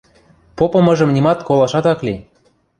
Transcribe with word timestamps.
Попымыжым 0.57 1.09
нимат 1.15 1.39
колашат 1.47 1.85
ак 1.91 1.99
ли. 2.07 2.15